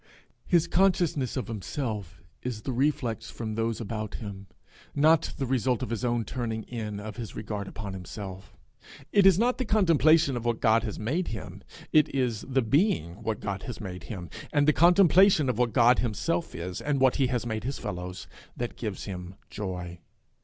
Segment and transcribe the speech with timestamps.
[0.47, 4.47] His consciousness of himself is the reflex from those about him,
[4.95, 8.57] not the result of his own turning in of his regard upon himself.
[9.11, 11.61] It is not the contemplation of what God has made him,
[11.93, 15.99] it is the being what God has made him, and the contemplation of what God
[15.99, 18.25] himself is, and what he has made his fellows,
[18.57, 19.99] that gives him his joy.